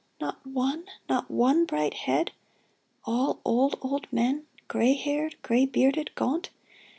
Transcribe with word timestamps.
Not 0.19 0.43
one— 0.47 0.85
Not 1.09 1.29
one 1.29 1.65
bright 1.65 1.93
head? 1.93 2.31
All 3.05 3.39
old, 3.45 3.77
old 3.83 4.11
men, 4.11 4.47
Gray 4.67 4.93
haired, 4.95 5.35
gray 5.43 5.67
bearded, 5.67 6.09
gaunt? 6.15 6.49